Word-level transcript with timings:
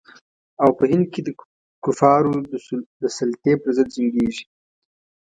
او 0.63 0.69
په 0.77 0.83
هند 0.91 1.05
کې 1.13 1.21
د 1.23 1.29
کفارو 1.83 2.33
د 3.01 3.03
سلطې 3.17 3.53
پر 3.61 3.69
ضد 3.77 3.87
جنګیږي. 3.95 4.43